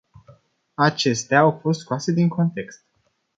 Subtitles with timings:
[0.79, 2.85] Acestea au fost scoase din context.